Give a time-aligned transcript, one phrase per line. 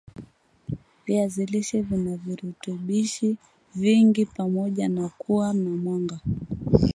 [1.05, 3.39] viazi lishe vina virutubishi vingine
[3.95, 6.19] vingi pamoja na kuwa na wanga